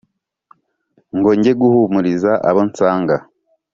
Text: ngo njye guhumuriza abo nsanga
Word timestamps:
ngo 1.17 1.29
njye 1.37 1.51
guhumuriza 1.61 2.31
abo 2.49 2.61
nsanga 2.69 3.15